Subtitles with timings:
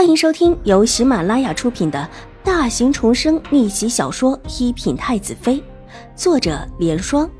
[0.00, 2.08] 欢迎收听由喜马拉雅出品的
[2.42, 5.56] 大型重生逆袭小说《一品太子妃》，
[6.16, 7.30] 作者：莲霜，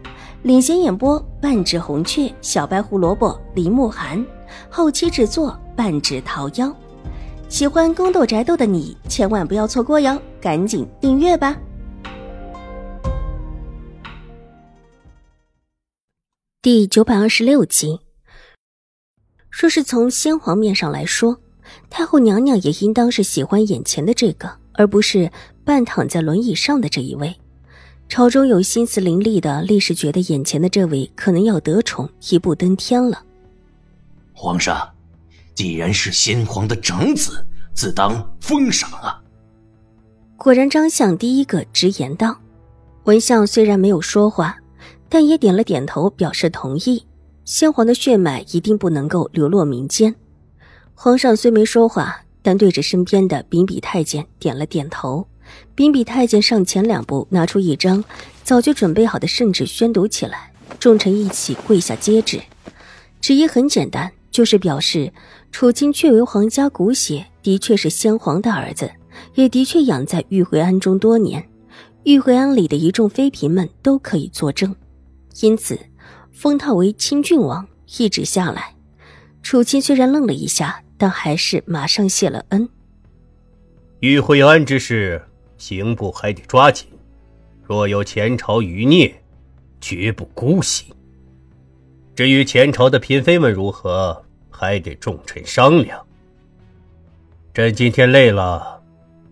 [0.42, 4.22] 领衔演播：半指红雀、小白胡萝卜、林慕寒，
[4.68, 6.70] 后期制作：半指桃夭。
[7.48, 11.56] 喜欢宫斗宅斗的你千万不要错过哟，赶紧订阅吧！
[16.60, 18.00] 第九百二十六集，
[19.48, 21.40] 说是从先皇面上来说。
[21.88, 25.30] 太后娘娘也应当是喜欢眼前的这个，而不是
[25.64, 27.34] 半躺在轮椅上的这一位。
[28.08, 33.22] 朝中有心思伶俐的，立时觉得眼前的这位可能要得宠，一步登天了。
[34.32, 34.88] 皇上，
[35.54, 39.22] 既然是先皇的长子，自当封赏啊！
[40.36, 42.36] 果然，张相第一个直言道。
[43.04, 44.56] 文相虽然没有说话，
[45.08, 47.04] 但也点了点头，表示同意。
[47.44, 50.14] 先皇的血脉一定不能够流落民间。
[51.02, 55.26] 皇上虽没说话，但对着身边的秉笔太监点了点头。
[55.74, 58.04] 秉笔太监上前两步，拿出一张
[58.42, 60.52] 早就准备好的圣旨，宣读起来。
[60.78, 62.38] 众臣一起跪下接旨。
[63.18, 65.10] 旨意很简单，就是表示
[65.50, 68.90] 楚清确为皇家骨血，的确是先皇的儿子，
[69.36, 71.48] 也的确养在玉回庵中多年。
[72.04, 74.76] 玉回庵里的一众妃嫔们都可以作证，
[75.40, 75.78] 因此
[76.30, 77.66] 封他为清郡王。
[77.96, 78.74] 一旨下来，
[79.42, 80.82] 楚清虽然愣了一下。
[81.00, 82.68] 但还是马上谢了恩。
[84.00, 85.22] 与惠安之事，
[85.56, 86.86] 刑部还得抓紧。
[87.62, 89.22] 若有前朝余孽，
[89.80, 90.92] 绝不姑息。
[92.14, 95.98] 至于前朝的嫔妃们如何，还得众臣商量。
[97.54, 98.82] 朕今天累了，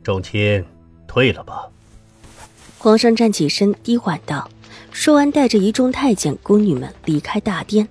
[0.03, 0.65] 众卿
[1.07, 1.69] 退了吧。
[2.79, 4.49] 皇上站起身，低缓道
[4.91, 7.87] ：“说完，带着一众太监、宫女们离开大殿。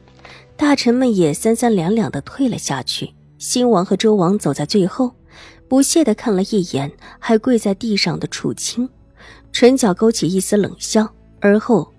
[0.56, 5.14] 大臣们也三三两两的退了下去。”新王和周王走在最后，
[5.68, 8.90] 不屑的看了一眼还跪在地上的楚清，
[9.52, 11.08] 唇角勾起一丝冷笑，
[11.40, 11.94] 而后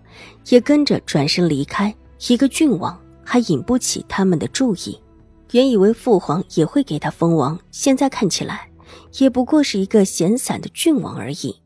[0.49, 1.95] 也跟着转身离开。
[2.29, 5.01] 一个郡王还引不起他们的注意，
[5.53, 8.71] 原以为父皇也会给他封王，现在看起来
[9.19, 11.61] 也不过是一个闲散的郡王而已。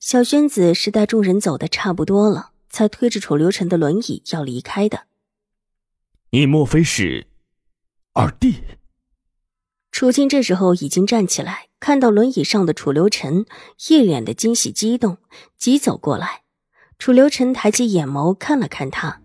[0.00, 5.04] 小宣子是待众人走的差不多了，才推着楚留臣的轮椅要离开的。
[6.30, 7.28] 你莫非是
[8.14, 8.56] 二弟？
[9.98, 13.44] 楚清这时候已经站起来，看到轮椅上的楚留臣，
[13.88, 15.16] 一脸的惊喜激动，
[15.58, 16.42] 急走过来。
[17.00, 19.20] 楚留臣抬起眼眸看了看他，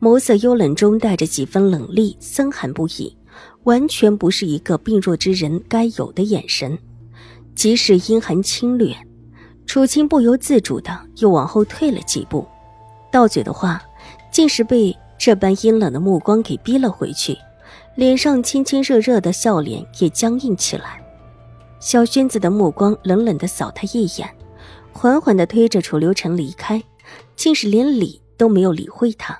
[0.00, 3.16] 眸色幽冷中带着几分冷厉，森寒不已，
[3.64, 6.78] 完全不是一个病弱之人该有的眼神。
[7.56, 8.94] 即使阴寒侵略，
[9.66, 12.46] 楚清不由自主的又往后退了几步，
[13.10, 13.82] 到嘴的话，
[14.30, 17.36] 竟是被这般阴冷的目光给逼了回去。
[17.94, 21.02] 脸上亲亲热热的笑脸也僵硬起来，
[21.78, 24.28] 小轩子的目光冷冷的扫他一眼，
[24.92, 26.82] 缓缓的推着楚留臣离开，
[27.36, 29.38] 竟是连理都没有理会他。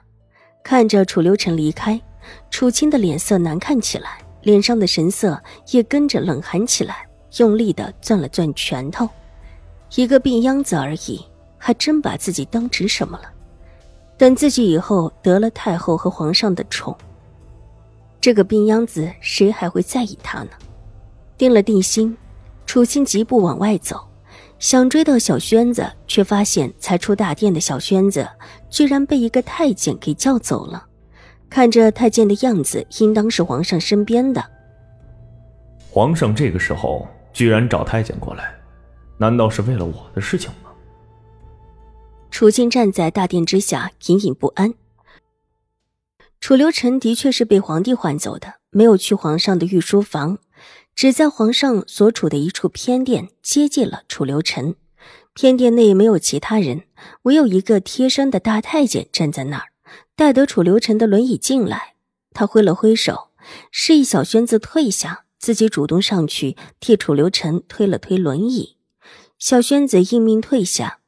[0.62, 1.98] 看着楚留臣离开，
[2.50, 7.08] 楚清的脸色难看起来，脸上的神色也跟着冷寒起来，
[7.38, 9.08] 用力的攥了攥拳头。
[9.94, 11.24] 一个病秧子而已，
[11.56, 13.24] 还真把自己当成什么了？
[14.18, 16.94] 等自己以后得了太后和皇上的宠。
[18.22, 20.50] 这个病秧子，谁还会在意他呢？
[21.36, 22.16] 定了定心，
[22.64, 24.00] 楚青疾步往外走，
[24.60, 28.24] 想追到小轩子，却发现才出大殿的小轩子，
[28.70, 30.86] 居然被一个太监给叫走了。
[31.50, 34.40] 看着太监的样子，应当是皇上身边的。
[35.90, 38.54] 皇上这个时候居然找太监过来，
[39.18, 40.70] 难道是为了我的事情吗？
[42.30, 44.72] 楚青站在大殿之下，隐隐不安。
[46.42, 50.38] 楚留臣的确是被皇帝唤走的，没有去皇上的御书房，
[50.92, 54.74] 只在皇上所处的一处偏殿接见了楚留臣。
[55.34, 56.82] 偏殿内没有其他人，
[57.22, 59.66] 唯有一个贴身的大太监站在那儿，
[60.16, 61.94] 待得楚留臣的轮椅进来，
[62.34, 63.28] 他挥了挥手，
[63.70, 68.76] 示意小轩子退下，自己主动上去替楚留臣推了推轮椅。
[69.38, 70.98] 小轩子应命退下，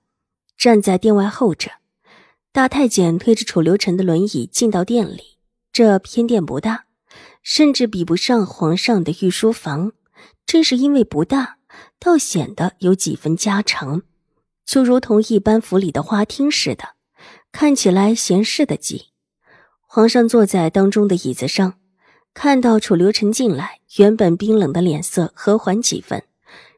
[0.56, 1.72] 站在殿外候着。
[2.54, 5.38] 大太监推着楚留臣的轮椅进到殿里，
[5.72, 6.84] 这偏殿不大，
[7.42, 9.90] 甚至比不上皇上的御书房。
[10.46, 11.56] 正是因为不大，
[11.98, 14.02] 倒显得有几分家常，
[14.64, 16.90] 就如同一般府里的花厅似的，
[17.50, 19.06] 看起来闲适的极。
[19.80, 21.74] 皇上坐在当中的椅子上，
[22.34, 26.22] 看到楚留臣进来，原本冰冷的脸色和缓几分，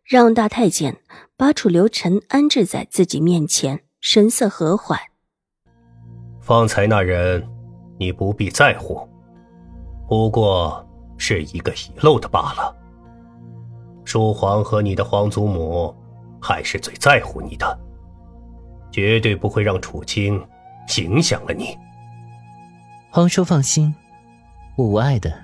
[0.03, 1.03] 让大太监
[1.37, 4.99] 把楚留臣安置在自己面前，神色和缓。
[6.47, 7.45] 方才那人，
[7.99, 9.05] 你不必在乎，
[10.07, 10.87] 不过
[11.19, 12.73] 是一个遗漏的罢了。
[14.05, 15.93] 叔皇和你的皇祖母
[16.41, 17.77] 还是最在乎你的，
[18.93, 20.41] 绝对不会让楚青
[20.99, 21.77] 影响了你。
[23.11, 23.93] 皇叔放心，
[24.77, 25.35] 我无碍的，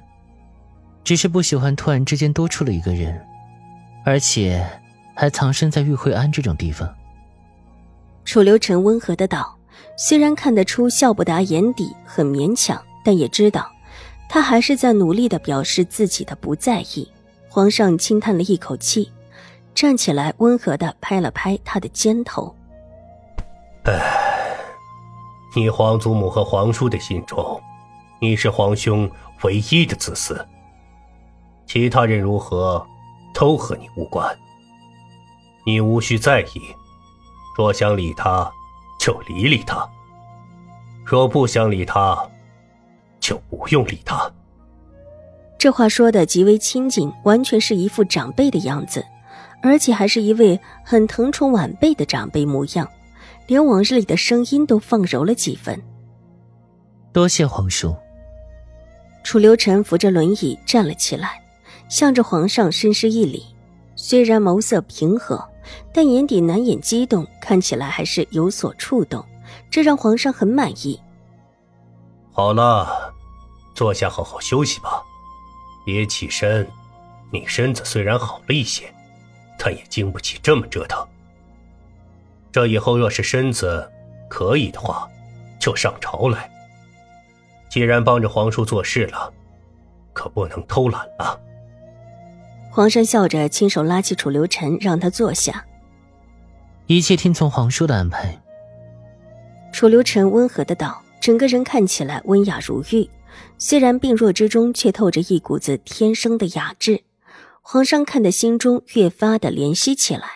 [1.02, 3.20] 只是不喜欢突然之间多出了一个人，
[4.04, 4.64] 而且
[5.16, 6.88] 还藏身在玉慧庵这种地方。
[8.24, 9.58] 楚留臣温和的道，
[9.96, 13.70] 虽然看得出笑不达眼底，很勉强，但也知道
[14.28, 17.10] 他还是在努力的表示自己的不在意。
[17.48, 19.12] 皇上轻叹了一口气，
[19.74, 22.54] 站起来，温和的拍了拍他的肩头。
[23.84, 24.56] 唉，
[25.54, 27.60] 你皇祖母和皇叔的心中，
[28.20, 29.10] 你是皇兄
[29.42, 30.42] 唯一的子嗣。
[31.66, 32.86] 其他人如何，
[33.34, 34.34] 都和你无关。
[35.66, 36.60] 你无需在意。
[37.56, 38.50] 若想理他，
[39.02, 39.84] 就理理他；
[41.04, 42.16] 若不想理他，
[43.18, 44.32] 就不用理他。
[45.58, 49.04] 这话说的极为亲近，完全是一副长辈的样子，
[49.60, 52.88] 而且还是一位很疼宠晚辈的长辈模样，
[53.48, 55.82] 连往日里的声音都放柔了几分。
[57.12, 57.92] 多谢皇叔。
[59.24, 61.42] 楚留臣扶着轮椅站了起来，
[61.88, 63.44] 向着皇上深施一礼，
[63.96, 65.44] 虽然眸色平和，
[65.92, 69.24] 但眼底难掩激动，看起来还是有所触动，
[69.70, 71.00] 这让皇上很满意。
[72.32, 73.12] 好了，
[73.74, 75.02] 坐下好好休息吧。
[75.84, 76.66] 别起身，
[77.30, 78.92] 你身子虽然好了一些，
[79.58, 81.06] 但也经不起这么折腾。
[82.50, 83.90] 这以后若是身子
[84.28, 85.08] 可以的话，
[85.58, 86.50] 就上朝来。
[87.68, 89.32] 既然帮着皇叔做事了，
[90.12, 91.40] 可不能偷懒了。
[92.74, 95.66] 皇上笑着，亲手拉起楚留臣，让他坐下。
[96.86, 98.40] 一切听从皇叔的安排。
[99.74, 103.10] 楚留臣温和的道，整个人看起来温雅如玉。
[103.58, 107.02] 虽然病弱之中，却透着一股子天生的雅致。
[107.60, 110.26] 皇上看得心中越发的怜惜起来，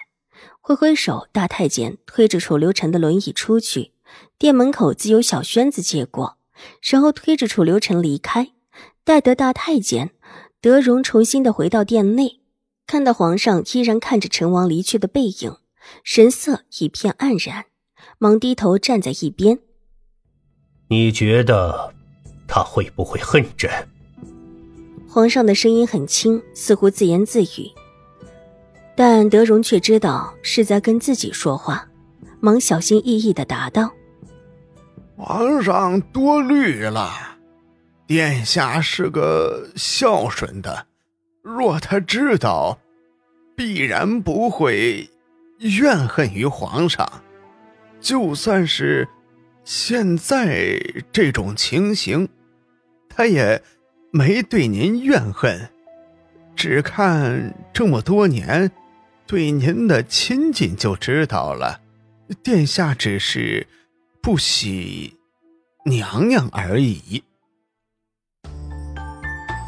[0.61, 3.93] 挥挥手，大太监推着楚留臣的轮椅出去。
[4.37, 6.37] 店门口自有小轩子接过，
[6.83, 8.51] 然后推着楚留臣离开。
[9.05, 10.11] 待得大太监
[10.61, 12.41] 德荣重新的回到殿内，
[12.87, 15.57] 看到皇上依然看着陈王离去的背影，
[16.03, 17.67] 神色一片黯然，
[18.19, 19.59] 忙低头站在一边。
[20.89, 21.93] 你觉得？
[22.49, 23.69] 他会不会恨朕？
[25.09, 27.71] 皇上的声音很轻，似乎自言自语，
[28.97, 31.89] 但德荣却知道是在跟自己说话，
[32.39, 33.91] 忙小心翼翼的答道
[35.19, 37.36] ：“皇上多虑了，
[38.07, 40.87] 殿下是个孝顺的，
[41.43, 42.79] 若他知道，
[43.57, 45.11] 必然不会
[45.59, 47.25] 怨恨于皇上，
[48.01, 49.09] 就算是
[49.65, 50.81] 现在
[51.11, 52.29] 这种情形。”
[53.09, 53.63] 他也
[54.13, 55.71] 没对您怨恨，
[56.55, 58.71] 只看这么多年
[59.27, 61.81] 对您的亲近就知道了。
[62.43, 63.67] 殿下只是
[64.21, 65.17] 不喜
[65.87, 67.25] 娘娘而已。